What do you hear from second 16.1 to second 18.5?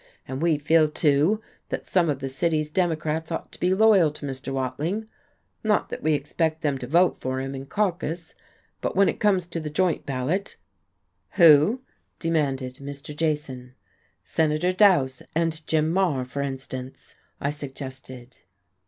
for instance," I suggested.